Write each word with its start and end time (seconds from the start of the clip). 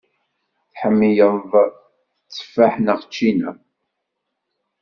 Tḥemmleḍ 0.71 1.35
tteffaḥ 2.29 2.73
neɣ 2.79 2.99
ččina? 3.07 3.51